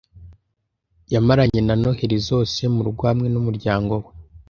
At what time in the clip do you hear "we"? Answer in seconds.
4.03-4.09